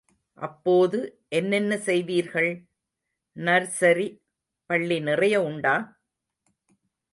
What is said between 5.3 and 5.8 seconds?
உண்டா?